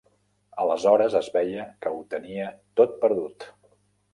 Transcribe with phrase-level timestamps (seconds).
[0.61, 2.49] Aleshores es veia que ho tenia
[2.83, 3.51] tot perdut.